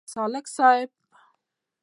[0.13, 0.89] سالک صیب.